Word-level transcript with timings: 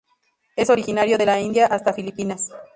Es 0.55 0.71
originario 0.71 1.19
de 1.19 1.27
la 1.27 1.39
India 1.39 1.67
hasta 1.67 1.93
Filipinas. 1.93 2.49